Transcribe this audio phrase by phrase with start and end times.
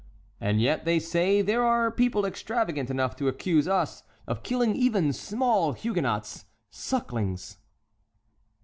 [0.39, 5.13] And yet they say there are people extravagant enough to accuse us of killing even
[5.13, 7.59] small Huguenots, sucklings."